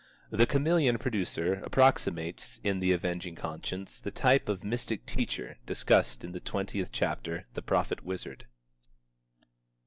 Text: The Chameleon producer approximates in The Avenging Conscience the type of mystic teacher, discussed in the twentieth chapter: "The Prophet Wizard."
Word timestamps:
The 0.31 0.47
Chameleon 0.47 0.97
producer 0.97 1.61
approximates 1.63 2.59
in 2.63 2.79
The 2.79 2.91
Avenging 2.91 3.35
Conscience 3.35 3.99
the 3.99 4.09
type 4.09 4.49
of 4.49 4.63
mystic 4.63 5.05
teacher, 5.05 5.59
discussed 5.67 6.23
in 6.23 6.31
the 6.31 6.39
twentieth 6.39 6.91
chapter: 6.91 7.45
"The 7.53 7.61
Prophet 7.61 8.03
Wizard." 8.03 8.47